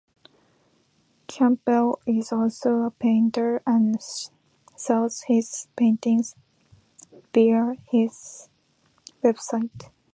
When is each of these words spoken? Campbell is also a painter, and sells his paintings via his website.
Campbell 1.27 1.99
is 2.07 2.31
also 2.31 2.77
a 2.85 2.89
painter, 2.89 3.61
and 3.67 3.99
sells 4.75 5.21
his 5.27 5.67
paintings 5.75 6.33
via 7.35 7.75
his 7.91 8.49
website. 9.23 9.91